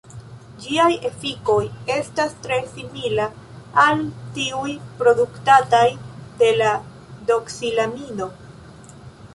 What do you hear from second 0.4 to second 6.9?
Ĝiaj efikoj estas tre simila al tiuj produktataj de la